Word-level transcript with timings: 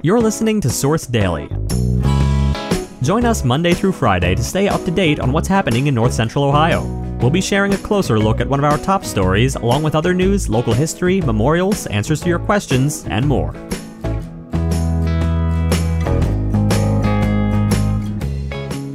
You're 0.00 0.20
listening 0.20 0.60
to 0.60 0.70
Source 0.70 1.08
Daily. 1.08 1.48
Join 3.02 3.24
us 3.24 3.42
Monday 3.42 3.74
through 3.74 3.90
Friday 3.90 4.36
to 4.36 4.44
stay 4.44 4.68
up 4.68 4.84
to 4.84 4.92
date 4.92 5.18
on 5.18 5.32
what's 5.32 5.48
happening 5.48 5.88
in 5.88 5.94
North 5.96 6.14
Central 6.14 6.44
Ohio. 6.44 6.84
We'll 7.20 7.30
be 7.30 7.40
sharing 7.40 7.74
a 7.74 7.78
closer 7.78 8.16
look 8.16 8.40
at 8.40 8.48
one 8.48 8.60
of 8.60 8.64
our 8.64 8.78
top 8.78 9.04
stories, 9.04 9.56
along 9.56 9.82
with 9.82 9.96
other 9.96 10.14
news, 10.14 10.48
local 10.48 10.72
history, 10.72 11.20
memorials, 11.20 11.88
answers 11.88 12.20
to 12.20 12.28
your 12.28 12.38
questions, 12.38 13.06
and 13.06 13.26
more. 13.26 13.52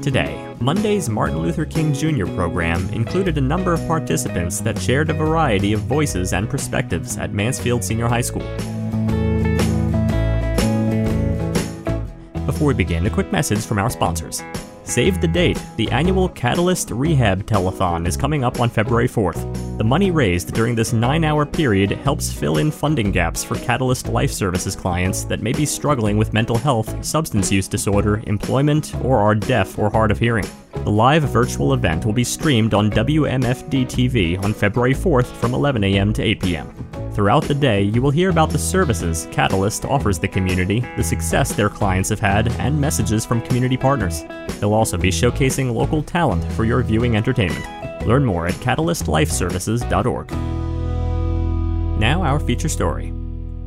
Today, 0.02 0.56
Monday's 0.62 1.10
Martin 1.10 1.40
Luther 1.40 1.66
King 1.66 1.94
Jr. 1.94 2.28
program 2.28 2.88
included 2.94 3.38
a 3.38 3.42
number 3.42 3.74
of 3.74 3.86
participants 3.88 4.62
that 4.62 4.80
shared 4.80 5.10
a 5.10 5.14
variety 5.14 5.74
of 5.74 5.82
voices 5.82 6.32
and 6.32 6.50
perspectives 6.50 7.18
at 7.18 7.34
Mansfield 7.34 7.84
Senior 7.84 8.08
High 8.08 8.22
School. 8.22 8.48
Before 12.64 12.74
we 12.76 12.86
begin, 12.86 13.06
a 13.08 13.10
quick 13.10 13.30
message 13.30 13.66
from 13.66 13.78
our 13.78 13.90
sponsors. 13.90 14.42
Save 14.86 15.20
the 15.20 15.28
date. 15.28 15.62
The 15.76 15.92
annual 15.92 16.30
Catalyst 16.30 16.92
Rehab 16.92 17.46
Telethon 17.46 18.08
is 18.08 18.16
coming 18.16 18.46
up 18.46 18.62
on 18.62 18.70
February 18.70 19.10
4th. 19.10 19.78
The 19.78 19.84
money 19.84 20.12
raised 20.12 20.54
during 20.54 20.74
this 20.74 20.94
nine 20.94 21.26
hour 21.26 21.46
period 21.46 21.92
helps 21.92 22.32
fill 22.32 22.60
in 22.60 22.72
funding 22.72 23.12
gaps 23.12 23.44
for 23.44 23.56
Catalyst 23.56 24.08
Life 24.08 24.32
Services 24.32 24.78
clients 24.78 25.26
that 25.26 25.42
may 25.42 25.52
be 25.52 25.66
struggling 25.66 26.16
with 26.16 26.32
mental 26.32 26.58
health, 26.58 27.04
substance 27.04 27.52
use 27.52 27.68
disorder, 27.68 28.24
employment, 28.28 28.96
or 29.04 29.20
are 29.20 29.36
deaf 29.36 29.78
or 29.78 29.90
hard 29.90 30.10
of 30.10 30.18
hearing. 30.18 30.48
The 30.72 30.90
live 30.90 31.24
virtual 31.24 31.74
event 31.74 32.06
will 32.06 32.14
be 32.14 32.24
streamed 32.24 32.74
on 32.74 32.90
WMFD 32.92 33.88
TV 33.88 34.42
on 34.42 34.54
February 34.54 34.94
4th 34.94 35.26
from 35.26 35.54
11 35.54 35.84
a.m. 35.84 36.14
to 36.14 36.24
8 36.24 36.42
p.m. 36.42 36.93
Throughout 37.14 37.44
the 37.44 37.54
day, 37.54 37.84
you 37.84 38.02
will 38.02 38.10
hear 38.10 38.32
about 38.32 38.50
the 38.50 38.58
services 38.58 39.28
Catalyst 39.32 39.86
offers 39.86 40.18
the 40.18 40.28
community, 40.28 40.80
the 40.98 41.04
success 41.04 41.54
their 41.54 41.70
clients 41.70 42.10
have 42.10 42.20
had, 42.20 42.52
and 42.54 42.82
messages 42.82 43.24
from 43.24 43.40
community 43.42 43.78
partners. 43.78 44.24
They'll 44.60 44.74
also 44.74 44.98
be 44.98 45.12
showcasing 45.12 45.72
local 45.72 46.02
talent 46.02 46.44
for 46.54 46.66
your 46.66 46.82
viewing 46.82 47.16
entertainment. 47.16 47.64
Learn 48.08 48.26
more 48.26 48.48
at 48.48 48.56
catalystlifeservices.org. 48.56 50.32
Now, 52.00 52.24
our 52.24 52.40
feature 52.40 52.70
story. 52.70 53.12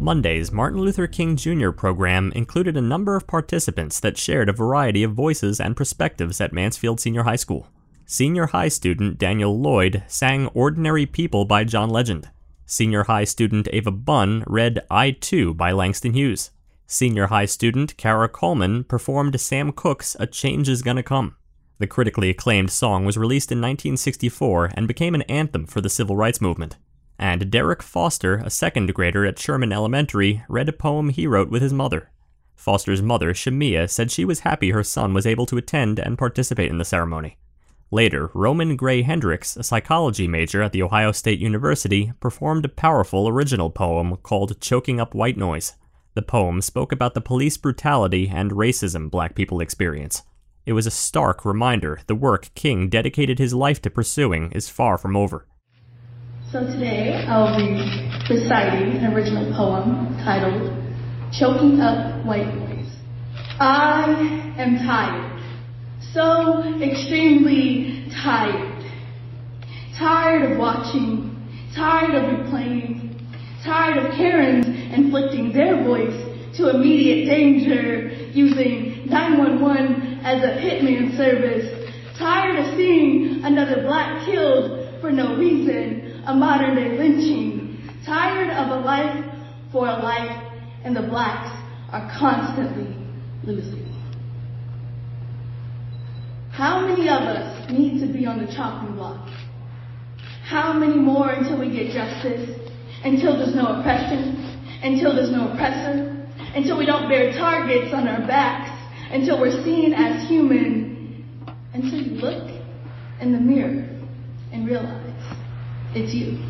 Monday's 0.00 0.50
Martin 0.50 0.80
Luther 0.80 1.06
King 1.06 1.36
Jr. 1.36 1.70
program 1.70 2.33
included 2.33 2.77
a 2.77 2.83
number 2.83 3.14
of 3.14 3.28
participants 3.28 4.00
that 4.00 4.19
shared 4.19 4.48
a 4.48 4.52
variety 4.52 5.05
of 5.05 5.12
voices 5.12 5.61
and 5.61 5.77
perspectives 5.77 6.41
at 6.41 6.52
Mansfield 6.52 6.98
Senior 6.98 7.22
High 7.22 7.36
School. 7.36 7.69
Senior 8.06 8.47
high 8.47 8.69
student 8.69 9.19
Daniel 9.19 9.58
Lloyd 9.58 10.02
sang 10.08 10.48
Ordinary 10.48 11.06
People 11.06 11.44
by 11.44 11.62
John 11.64 11.91
Legend. 11.91 12.28
Senior 12.69 13.05
high 13.05 13.22
student 13.22 13.69
Ava 13.72 13.92
Bunn 13.92 14.42
read 14.45 14.84
I 14.91 15.12
Too 15.12 15.55
by 15.55 15.70
Langston 15.70 16.14
Hughes. 16.14 16.50
Senior 16.89 17.28
high 17.28 17.45
student 17.45 17.97
Kara 17.97 18.28
Coleman 18.28 18.83
performed 18.83 19.41
Sam 19.41 19.70
Cooke's 19.70 20.17
A 20.19 20.27
Change 20.27 20.69
Is 20.69 20.83
Gonna 20.83 21.05
Come. 21.05 21.36
The 21.78 21.86
critically 21.86 22.28
acclaimed 22.28 22.73
song 22.73 23.05
was 23.05 23.17
released 23.17 23.53
in 23.53 23.58
1964 23.58 24.73
and 24.75 24.89
became 24.89 25.14
an 25.14 25.23
anthem 25.23 25.64
for 25.64 25.81
the 25.81 25.89
civil 25.89 26.17
rights 26.17 26.41
movement. 26.41 26.77
And 27.20 27.53
Derek 27.53 27.84
Foster, 27.84 28.39
a 28.39 28.50
second 28.50 28.92
grader 28.92 29.25
at 29.25 29.39
Sherman 29.39 29.73
Elementary, 29.73 30.42
read 30.48 30.69
a 30.69 30.73
poem 30.73 31.11
he 31.11 31.28
wrote 31.28 31.48
with 31.48 31.62
his 31.62 31.73
mother. 31.73 32.11
Foster's 32.56 33.01
mother, 33.01 33.33
Shamia, 33.33 33.89
said 33.89 34.11
she 34.11 34.25
was 34.25 34.41
happy 34.41 34.70
her 34.70 34.83
son 34.83 35.14
was 35.14 35.25
able 35.25 35.47
to 35.47 35.56
attend 35.56 36.01
and 36.01 36.19
participate 36.19 36.70
in 36.70 36.78
the 36.78 36.84
ceremony. 36.84 37.39
Later, 37.92 38.31
Roman 38.34 38.75
Gray 38.75 39.03
Hendricks, 39.03 39.56
a 39.56 39.62
psychology 39.62 40.27
major 40.27 40.61
at 40.61 40.73
The 40.73 40.83
Ohio 40.83 41.12
State 41.12 41.39
University, 41.39 42.12
performed 42.19 42.65
a 42.65 42.69
powerful 42.69 43.29
original 43.29 43.70
poem 43.70 44.17
called 44.25 44.61
Choking 44.61 44.98
Up 44.98 45.15
White 45.15 45.37
Noise. 45.37 45.75
The 46.14 46.23
poem 46.23 46.61
spoke 46.62 46.91
about 46.91 47.14
the 47.14 47.20
police 47.20 47.57
brutality 47.57 48.29
and 48.29 48.51
racism 48.51 49.09
black 49.09 49.37
people 49.37 49.61
experience. 49.61 50.25
It 50.64 50.73
was 50.73 50.89
a 50.89 50.91
stark 50.91 51.45
reminder 51.45 52.01
the 52.09 52.17
work 52.17 52.53
King 52.57 52.89
dedicated 52.89 53.39
his 53.39 53.55
life 53.55 53.81
to 53.83 53.91
pursuing 53.91 54.51
is 54.51 54.69
far 54.69 54.98
from 54.98 55.17
over. 55.17 55.46
So 56.51 56.67
today 56.67 57.25
I'll 57.29 57.57
be 57.57 57.73
reciting 58.29 58.96
an 58.96 59.13
original 59.13 59.55
poem 59.55 60.17
titled 60.25 60.73
Choking 61.39 61.80
Up 61.80 62.25
White 62.27 62.52
Noise. 62.52 62.96
I 63.61 64.55
am 64.58 64.77
tired 64.79 65.36
so 66.16 66.62
extremely 66.80 68.08
tired. 68.22 68.82
Tired 69.98 70.50
of 70.50 70.58
watching, 70.58 71.36
tired 71.74 72.14
of 72.14 72.22
replaying, 72.22 73.20
tired 73.62 73.98
of 73.98 74.16
Karens 74.16 74.66
inflicting 74.66 75.52
their 75.52 75.84
voice 75.84 76.16
to 76.56 76.70
immediate 76.70 77.27
danger 77.27 78.08
using 78.32 79.06
911 79.10 80.20
as 80.24 80.42
a 80.42 80.56
hitman 80.56 81.14
service. 81.18 81.86
Tired 82.18 82.60
of 82.60 82.74
seeing 82.77 83.44
another 83.44 83.83
black 83.83 84.24
killed 84.24 85.02
for 85.02 85.12
no 85.12 85.36
reason, 85.36 86.24
a 86.27 86.34
modern 86.34 86.77
day 86.77 86.96
lynching. 86.96 87.90
Tired 88.06 88.48
of 88.56 88.70
a 88.70 88.80
life 88.80 89.22
for 89.70 89.86
a 89.86 89.98
life 89.98 90.42
and 90.83 90.96
the 90.96 91.02
blacks 91.02 91.54
are 91.92 92.10
constantly 92.18 92.96
losing. 93.44 93.95
How 96.56 96.80
many 96.80 97.02
of 97.11 97.20
us 97.20 97.70
need 97.70 98.00
to 98.00 98.11
be 98.11 98.24
on 98.24 98.40
the 98.42 98.50
chopping 98.50 98.94
block? 98.94 99.28
How 100.48 100.72
many 100.72 100.96
more 100.96 101.28
until 101.28 101.61
we 101.61 101.68
get 101.68 101.92
justice? 101.92 102.48
Until 103.05 103.36
there's 103.36 103.55
no 103.55 103.77
oppression? 103.77 104.56
Until 104.83 105.14
there's 105.14 105.30
no 105.30 105.52
oppressor? 105.52 106.16
Until 106.55 106.78
we 106.78 106.86
don't 106.86 107.11
bear 107.11 107.33
targets 107.33 107.92
on 107.92 108.08
our 108.08 108.27
backs? 108.27 108.72
Until 109.12 109.39
we're 109.39 109.62
seen 109.64 109.92
as 109.92 110.27
human? 110.30 111.28
Until 111.74 112.00
you 112.00 112.12
look 112.12 112.48
in 113.20 113.33
the 113.33 113.39
mirror 113.39 113.86
and 114.50 114.66
realize 114.66 115.12
it's 115.95 116.14
you. 116.14 116.40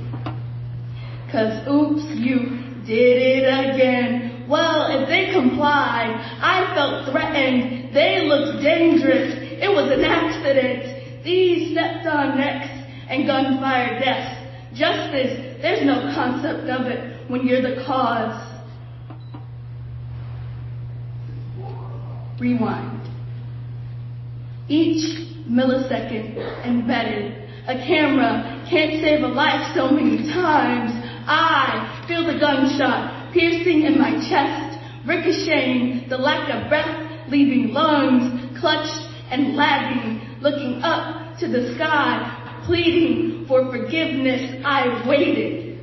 Cause 1.33 1.67
oops, 1.67 2.07
you 2.15 2.63
did 2.87 3.19
it 3.19 3.43
again. 3.43 4.47
Well, 4.49 4.87
if 5.03 5.09
they 5.09 5.33
complied, 5.33 6.15
I 6.15 6.73
felt 6.77 7.11
threatened. 7.11 7.93
They 7.93 8.23
looked 8.29 8.63
dangerous. 8.63 9.46
It 9.59 9.69
was 9.69 9.91
an 9.91 10.05
accident. 10.05 11.25
These 11.25 11.73
stepped 11.73 12.07
on 12.07 12.37
necks 12.37 12.69
and 13.09 13.27
gunfire 13.27 13.99
deaths. 14.01 14.43
Justice, 14.75 15.63
there's 15.63 15.85
no 15.85 16.13
concept 16.15 16.69
of 16.69 16.87
it 16.87 17.31
when 17.31 17.47
you're 17.47 17.63
the 17.63 17.83
cause. 17.87 18.43
Rewind. 22.39 23.09
Each 24.69 25.35
millisecond 25.49 26.37
embedded. 26.67 27.49
A 27.67 27.75
camera 27.87 28.65
can't 28.69 29.01
save 29.03 29.25
a 29.25 29.29
life 29.29 29.75
so 29.75 29.89
many 29.91 30.19
times. 30.33 30.93
I 31.27 32.05
feel 32.07 32.27
the 32.27 32.39
gunshot 32.39 33.33
piercing 33.33 33.83
in 33.83 33.99
my 33.99 34.13
chest, 34.29 34.79
ricocheting, 35.07 36.09
the 36.09 36.19
lack 36.19 36.51
of 36.51 36.69
breath 36.69 37.29
leaving 37.29 37.73
lungs 37.73 38.59
clutched 38.61 39.06
and 39.31 39.57
lagging, 39.57 40.39
looking 40.41 40.81
up 40.83 41.39
to 41.39 41.49
the 41.49 41.75
sky, 41.75 42.63
pleading 42.67 43.47
for 43.49 43.71
forgiveness, 43.71 44.63
I 44.65 45.07
waited. 45.09 45.81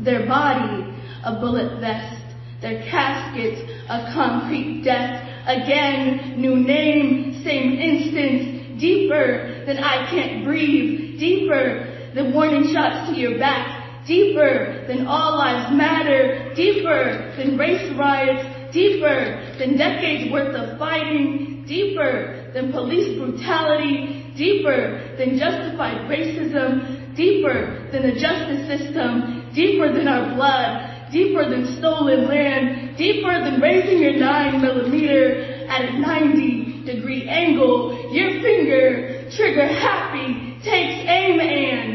Their 0.00 0.26
body, 0.26 0.94
a 1.24 1.40
bullet 1.40 1.80
vest, 1.80 2.22
their 2.60 2.82
caskets, 2.90 3.60
a 3.88 4.12
concrete 4.14 4.82
death. 4.84 5.22
Again, 5.46 6.40
new 6.40 6.56
name, 6.56 7.42
same 7.44 7.72
instance, 7.72 8.80
deeper 8.80 9.64
than 9.66 9.78
I 9.78 10.10
can't 10.10 10.44
breathe, 10.44 11.18
deeper 11.18 12.10
than 12.14 12.34
warning 12.34 12.72
shots 12.72 13.10
to 13.10 13.16
your 13.16 13.38
back, 13.38 14.06
deeper 14.06 14.84
than 14.88 15.06
all 15.06 15.38
lives 15.38 15.74
matter, 15.76 16.52
deeper 16.54 17.34
than 17.36 17.56
race 17.56 17.92
riots, 17.96 18.55
deeper 18.72 19.56
than 19.58 19.76
decades 19.76 20.30
worth 20.32 20.54
of 20.54 20.78
fighting, 20.78 21.64
deeper 21.66 22.50
than 22.54 22.72
police 22.72 23.18
brutality, 23.18 24.32
deeper 24.36 25.16
than 25.18 25.38
justified 25.38 26.08
racism, 26.08 27.14
deeper 27.16 27.88
than 27.92 28.02
the 28.02 28.18
justice 28.20 28.66
system, 28.68 29.50
deeper 29.54 29.92
than 29.92 30.06
our 30.06 30.34
blood, 30.34 31.10
deeper 31.10 31.48
than 31.48 31.76
stolen 31.78 32.28
land, 32.28 32.96
deeper 32.96 33.44
than 33.44 33.60
raising 33.60 33.98
your 33.98 34.16
9 34.16 34.60
millimeter 34.60 35.66
at 35.68 35.88
a 35.88 35.98
90 35.98 36.84
degree 36.84 37.28
angle, 37.28 38.12
your 38.12 38.42
finger, 38.42 39.28
trigger 39.36 39.66
happy, 39.66 40.58
takes 40.62 41.08
aim 41.08 41.40
and 41.40 41.86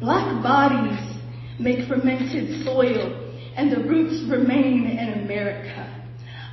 black 0.00 0.42
bodies 0.42 1.11
make 1.62 1.86
fermented 1.88 2.64
soil, 2.64 3.30
and 3.56 3.70
the 3.70 3.80
roots 3.88 4.22
remain 4.28 4.86
in 4.86 5.22
America. 5.24 5.88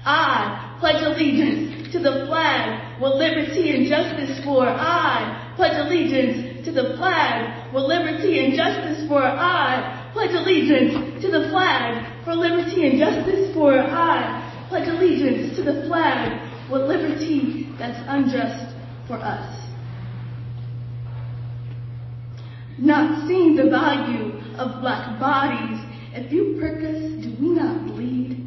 I 0.05 0.77
pledge 0.79 1.03
allegiance 1.03 1.91
to 1.91 1.99
the 1.99 2.25
flag 2.27 3.01
with 3.01 3.13
liberty 3.13 3.75
and 3.75 3.87
justice 3.87 4.43
for. 4.45 4.65
I 4.67 5.53
pledge 5.55 5.75
allegiance 5.75 6.65
to 6.65 6.71
the 6.71 6.95
flag 6.97 7.73
with 7.73 7.83
liberty 7.83 8.45
and 8.45 8.55
justice 8.55 9.07
for 9.07 9.21
I 9.21 10.09
pledge 10.13 10.31
allegiance 10.31 11.21
to 11.21 11.31
the 11.31 11.49
flag 11.49 12.23
for 12.23 12.35
liberty 12.35 12.87
and 12.87 12.99
justice 12.99 13.53
for 13.53 13.73
I 13.77 14.65
pledge 14.69 14.87
allegiance 14.87 15.55
to 15.57 15.63
the 15.63 15.85
flag 15.87 16.71
with 16.71 16.83
liberty 16.83 17.67
that's 17.77 17.99
unjust 18.07 18.75
for 19.07 19.15
us. 19.15 19.55
Not 22.77 23.27
seeing 23.27 23.55
the 23.55 23.69
value 23.69 24.39
of 24.59 24.81
black 24.81 25.19
bodies, 25.19 25.79
if 26.13 26.31
you 26.31 26.57
prick 26.59 26.83
us, 26.83 27.23
do 27.23 27.35
we 27.39 27.49
not 27.49 27.87
bleed? 27.87 28.45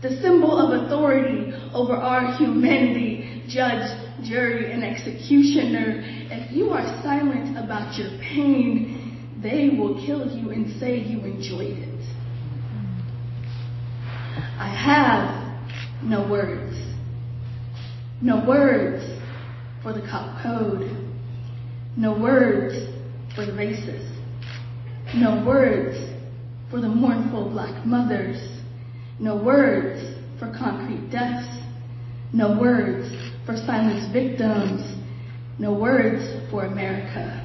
The 0.00 0.20
symbol 0.22 0.58
of 0.58 0.84
authority 0.84 1.52
over 1.74 1.94
our 1.94 2.36
humanity, 2.36 3.44
judge, 3.48 3.88
jury, 4.24 4.72
and 4.72 4.82
executioner. 4.84 6.02
If 6.30 6.52
you 6.52 6.70
are 6.70 7.02
silent 7.02 7.56
about 7.56 7.98
your 7.98 8.10
pain, 8.20 9.40
they 9.42 9.70
will 9.76 10.04
kill 10.06 10.36
you 10.36 10.50
and 10.50 10.78
say 10.80 10.98
you 10.98 11.20
enjoyed 11.20 11.78
it. 11.78 11.88
I 14.58 14.68
have 14.68 16.04
no 16.04 16.28
words. 16.28 16.76
No 18.20 18.44
words 18.46 19.04
for 19.82 19.92
the 19.92 20.00
cop 20.00 20.42
code. 20.42 20.96
No 21.96 22.18
words 22.18 22.74
for 23.34 23.44
the 23.44 23.52
racist. 23.52 24.11
No 25.14 25.44
words 25.46 25.98
for 26.70 26.80
the 26.80 26.88
mournful 26.88 27.50
black 27.50 27.84
mothers. 27.84 28.38
No 29.20 29.36
words 29.36 30.18
for 30.38 30.46
concrete 30.58 31.10
deaths. 31.10 31.48
No 32.32 32.58
words 32.58 33.14
for 33.44 33.54
silenced 33.56 34.12
victims. 34.12 34.80
No 35.58 35.74
words 35.74 36.50
for 36.50 36.64
America. 36.64 37.38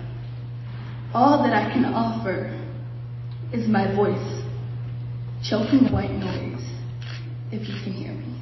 All 1.14 1.44
that 1.44 1.54
I 1.54 1.74
can 1.74 1.86
offer 1.86 2.54
is 3.52 3.68
my 3.68 3.94
voice, 3.96 4.44
choking 5.44 5.92
white 5.92 6.12
noise, 6.12 6.64
if 7.52 7.68
you 7.68 7.76
can 7.84 7.94
hear 7.94 8.14
me. 8.14 8.38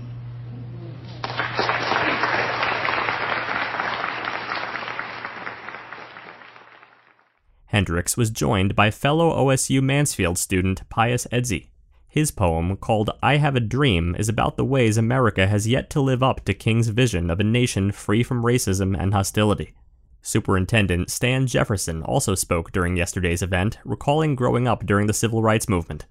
Hendricks 7.76 8.16
was 8.16 8.30
joined 8.30 8.74
by 8.74 8.90
fellow 8.90 9.36
OSU 9.36 9.82
Mansfield 9.84 10.38
student 10.38 10.88
Pius 10.88 11.28
Edzi. 11.30 11.68
His 12.08 12.32
poem, 12.32 12.78
called 12.78 13.10
I 13.22 13.36
Have 13.36 13.58
a 13.58 13.60
Dream, 13.60 14.16
is 14.18 14.30
about 14.30 14.56
the 14.56 14.64
ways 14.64 14.98
America 14.98 15.46
has 15.46 15.68
yet 15.68 15.90
to 15.90 16.00
live 16.00 16.24
up 16.24 16.46
to 16.46 16.54
King's 16.54 16.88
vision 16.88 17.30
of 17.30 17.42
a 17.42 17.44
nation 17.44 17.92
free 17.92 18.24
from 18.24 18.46
racism 18.46 18.96
and 18.98 19.14
hostility. 19.14 19.74
Superintendent 20.22 21.10
Stan 21.10 21.48
Jefferson 21.48 22.02
also 22.02 22.34
spoke 22.34 22.72
during 22.72 22.96
yesterday's 22.96 23.42
event, 23.42 23.78
recalling 23.84 24.36
growing 24.36 24.70
up 24.70 24.86
during 24.86 25.08
the 25.08 25.14
civil 25.14 25.42
rights 25.42 25.68
movement. 25.68 26.06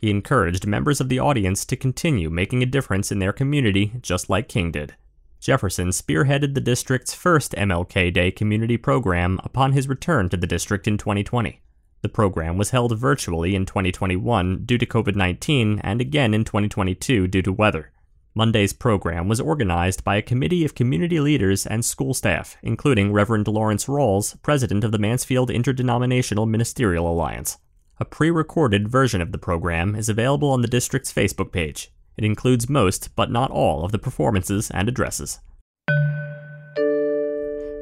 He 0.00 0.10
encouraged 0.10 0.66
members 0.66 1.02
of 1.02 1.10
the 1.10 1.18
audience 1.18 1.66
to 1.66 1.76
continue 1.76 2.30
making 2.30 2.62
a 2.62 2.66
difference 2.66 3.12
in 3.12 3.18
their 3.18 3.34
community 3.34 3.92
just 4.00 4.30
like 4.30 4.48
King 4.48 4.72
did. 4.72 4.94
Jefferson 5.40 5.88
spearheaded 5.88 6.54
the 6.54 6.60
district's 6.60 7.14
first 7.14 7.52
MLK 7.52 8.12
Day 8.12 8.30
community 8.30 8.76
program 8.76 9.40
upon 9.42 9.72
his 9.72 9.88
return 9.88 10.28
to 10.28 10.36
the 10.36 10.46
district 10.46 10.86
in 10.86 10.98
2020. 10.98 11.62
The 12.02 12.08
program 12.10 12.58
was 12.58 12.70
held 12.70 12.96
virtually 12.98 13.54
in 13.54 13.64
2021 13.64 14.64
due 14.66 14.76
to 14.76 14.84
COVID 14.84 15.16
19 15.16 15.80
and 15.82 16.00
again 16.00 16.34
in 16.34 16.44
2022 16.44 17.26
due 17.26 17.40
to 17.40 17.52
weather. 17.52 17.90
Monday's 18.34 18.74
program 18.74 19.28
was 19.28 19.40
organized 19.40 20.04
by 20.04 20.16
a 20.16 20.22
committee 20.22 20.64
of 20.64 20.74
community 20.74 21.18
leaders 21.18 21.66
and 21.66 21.84
school 21.84 22.12
staff, 22.12 22.56
including 22.62 23.10
Reverend 23.10 23.48
Lawrence 23.48 23.86
Rawls, 23.86 24.40
president 24.42 24.84
of 24.84 24.92
the 24.92 24.98
Mansfield 24.98 25.50
Interdenominational 25.50 26.46
Ministerial 26.46 27.10
Alliance. 27.10 27.58
A 27.98 28.04
pre 28.04 28.30
recorded 28.30 28.88
version 28.88 29.20
of 29.20 29.32
the 29.32 29.38
program 29.38 29.94
is 29.94 30.08
available 30.08 30.50
on 30.50 30.60
the 30.60 30.68
district's 30.68 31.12
Facebook 31.12 31.50
page. 31.50 31.90
It 32.20 32.26
includes 32.26 32.68
most, 32.68 33.16
but 33.16 33.30
not 33.30 33.50
all, 33.50 33.82
of 33.82 33.92
the 33.92 33.98
performances 33.98 34.70
and 34.72 34.90
addresses. 34.90 35.40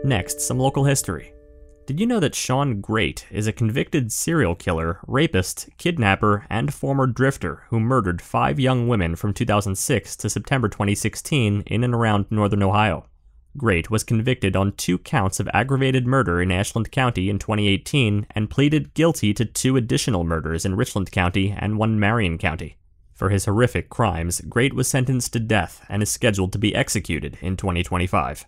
Next, 0.04 0.40
some 0.40 0.60
local 0.60 0.84
history. 0.84 1.32
Did 1.86 1.98
you 1.98 2.06
know 2.06 2.20
that 2.20 2.36
Shawn 2.36 2.80
Grate 2.80 3.26
is 3.32 3.48
a 3.48 3.52
convicted 3.52 4.12
serial 4.12 4.54
killer, 4.54 5.00
rapist, 5.08 5.68
kidnapper, 5.76 6.46
and 6.48 6.72
former 6.72 7.08
drifter 7.08 7.64
who 7.70 7.80
murdered 7.80 8.22
five 8.22 8.60
young 8.60 8.86
women 8.86 9.16
from 9.16 9.34
2006 9.34 10.14
to 10.14 10.30
September 10.30 10.68
2016 10.68 11.64
in 11.66 11.82
and 11.82 11.92
around 11.92 12.26
northern 12.30 12.62
Ohio? 12.62 13.06
Grate 13.56 13.90
was 13.90 14.04
convicted 14.04 14.54
on 14.54 14.70
two 14.70 14.98
counts 14.98 15.40
of 15.40 15.48
aggravated 15.52 16.06
murder 16.06 16.40
in 16.40 16.52
Ashland 16.52 16.92
County 16.92 17.28
in 17.28 17.40
2018 17.40 18.28
and 18.30 18.48
pleaded 18.48 18.94
guilty 18.94 19.34
to 19.34 19.44
two 19.44 19.76
additional 19.76 20.22
murders 20.22 20.64
in 20.64 20.76
Richland 20.76 21.10
County 21.10 21.52
and 21.58 21.76
one 21.76 21.98
Marion 21.98 22.38
County. 22.38 22.76
For 23.18 23.30
his 23.30 23.46
horrific 23.46 23.90
crimes, 23.90 24.40
Grate 24.42 24.74
was 24.74 24.86
sentenced 24.86 25.32
to 25.32 25.40
death 25.40 25.84
and 25.88 26.04
is 26.04 26.08
scheduled 26.08 26.52
to 26.52 26.58
be 26.58 26.72
executed 26.72 27.36
in 27.40 27.56
2025. 27.56 28.46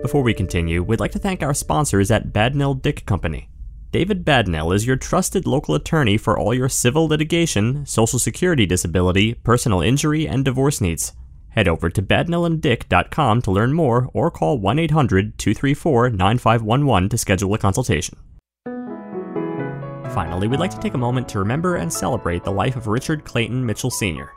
Before 0.00 0.22
we 0.22 0.32
continue, 0.32 0.82
we'd 0.82 0.98
like 0.98 1.12
to 1.12 1.18
thank 1.18 1.42
our 1.42 1.52
sponsors 1.52 2.10
at 2.10 2.32
Badnell 2.32 2.80
Dick 2.80 3.04
Company. 3.04 3.50
David 3.92 4.24
Badnell 4.24 4.74
is 4.74 4.86
your 4.86 4.96
trusted 4.96 5.46
local 5.46 5.74
attorney 5.74 6.16
for 6.16 6.38
all 6.38 6.54
your 6.54 6.70
civil 6.70 7.06
litigation, 7.06 7.84
social 7.84 8.18
security 8.18 8.64
disability, 8.64 9.34
personal 9.34 9.82
injury, 9.82 10.26
and 10.26 10.42
divorce 10.42 10.80
needs. 10.80 11.12
Head 11.50 11.68
over 11.68 11.90
to 11.90 12.00
badnellanddick.com 12.00 13.42
to 13.42 13.50
learn 13.50 13.74
more 13.74 14.08
or 14.14 14.30
call 14.30 14.58
1 14.58 14.78
800 14.78 15.36
234 15.36 16.10
9511 16.10 17.08
to 17.10 17.18
schedule 17.18 17.52
a 17.52 17.58
consultation. 17.58 18.16
Finally, 20.14 20.48
we'd 20.48 20.60
like 20.60 20.70
to 20.70 20.80
take 20.80 20.94
a 20.94 20.98
moment 20.98 21.28
to 21.28 21.38
remember 21.38 21.76
and 21.76 21.92
celebrate 21.92 22.42
the 22.42 22.50
life 22.50 22.76
of 22.76 22.86
Richard 22.86 23.24
Clayton 23.24 23.64
Mitchell 23.64 23.90
Sr. 23.90 24.32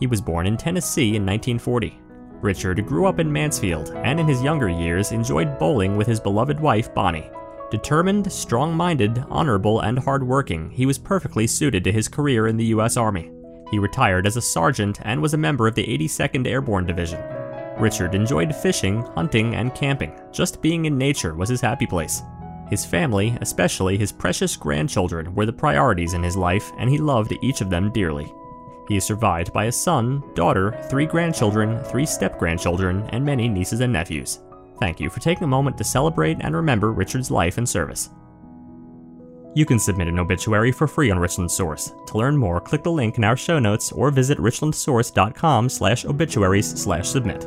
He 0.00 0.06
was 0.06 0.20
born 0.20 0.46
in 0.46 0.56
Tennessee 0.56 1.14
in 1.16 1.24
1940. 1.24 1.98
Richard 2.40 2.84
grew 2.86 3.06
up 3.06 3.20
in 3.20 3.32
Mansfield 3.32 3.90
and 4.02 4.18
in 4.18 4.26
his 4.26 4.42
younger 4.42 4.68
years 4.68 5.12
enjoyed 5.12 5.58
bowling 5.60 5.96
with 5.96 6.08
his 6.08 6.18
beloved 6.18 6.58
wife, 6.58 6.92
Bonnie. 6.92 7.30
Determined, 7.70 8.30
strong 8.30 8.74
minded, 8.74 9.24
honorable, 9.30 9.80
and 9.80 9.98
hardworking, 9.98 10.70
he 10.70 10.86
was 10.86 10.98
perfectly 10.98 11.46
suited 11.46 11.84
to 11.84 11.92
his 11.92 12.08
career 12.08 12.48
in 12.48 12.56
the 12.56 12.66
U.S. 12.66 12.96
Army. 12.96 13.30
He 13.70 13.78
retired 13.78 14.26
as 14.26 14.36
a 14.36 14.42
sergeant 14.42 14.98
and 15.02 15.22
was 15.22 15.34
a 15.34 15.38
member 15.38 15.68
of 15.68 15.74
the 15.76 15.86
82nd 15.86 16.46
Airborne 16.46 16.84
Division. 16.84 17.22
Richard 17.78 18.14
enjoyed 18.14 18.54
fishing, 18.54 19.02
hunting, 19.14 19.54
and 19.54 19.74
camping. 19.74 20.12
Just 20.32 20.60
being 20.60 20.84
in 20.84 20.98
nature 20.98 21.34
was 21.34 21.48
his 21.48 21.60
happy 21.60 21.86
place. 21.86 22.22
His 22.72 22.86
family, 22.86 23.36
especially 23.42 23.98
his 23.98 24.12
precious 24.12 24.56
grandchildren, 24.56 25.34
were 25.34 25.44
the 25.44 25.52
priorities 25.52 26.14
in 26.14 26.22
his 26.22 26.38
life, 26.38 26.72
and 26.78 26.88
he 26.88 26.96
loved 26.96 27.36
each 27.42 27.60
of 27.60 27.68
them 27.68 27.92
dearly. 27.92 28.32
He 28.88 28.96
is 28.96 29.04
survived 29.04 29.52
by 29.52 29.66
a 29.66 29.72
son, 29.72 30.22
daughter, 30.32 30.82
three 30.88 31.04
grandchildren, 31.04 31.84
three 31.84 32.06
step 32.06 32.38
grandchildren, 32.38 33.06
and 33.10 33.22
many 33.22 33.46
nieces 33.46 33.80
and 33.80 33.92
nephews. 33.92 34.38
Thank 34.80 35.00
you 35.00 35.10
for 35.10 35.20
taking 35.20 35.44
a 35.44 35.48
moment 35.48 35.76
to 35.76 35.84
celebrate 35.84 36.38
and 36.40 36.56
remember 36.56 36.92
Richard's 36.92 37.30
life 37.30 37.58
and 37.58 37.68
service. 37.68 38.08
You 39.54 39.66
can 39.66 39.78
submit 39.78 40.08
an 40.08 40.18
obituary 40.18 40.72
for 40.72 40.88
free 40.88 41.10
on 41.10 41.18
Richland 41.18 41.50
Source. 41.50 41.92
To 42.06 42.16
learn 42.16 42.38
more, 42.38 42.58
click 42.58 42.84
the 42.84 42.90
link 42.90 43.18
in 43.18 43.24
our 43.24 43.36
show 43.36 43.58
notes 43.58 43.92
or 43.92 44.10
visit 44.10 44.38
richlandsource.com 44.38 45.68
slash 45.68 46.06
obituaries 46.06 46.70
slash 46.80 47.06
submit. 47.06 47.46